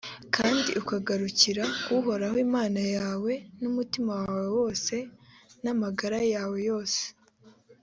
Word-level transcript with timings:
kandi 0.35 0.69
ukagarukira 0.81 1.63
uhoraho 1.97 2.37
imana 2.47 2.81
yawe 2.95 3.31
n’umutima 3.61 4.11
wawe 4.25 4.47
wose, 4.57 4.95
n’amagara 5.63 6.19
yawe 6.33 6.57
yose. 6.69 7.01